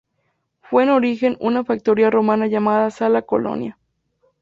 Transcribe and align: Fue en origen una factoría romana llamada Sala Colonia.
Fue 0.63 0.81
en 0.81 0.89
origen 0.89 1.37
una 1.39 1.63
factoría 1.63 2.09
romana 2.09 2.47
llamada 2.47 2.89
Sala 2.89 3.21
Colonia. 3.21 3.77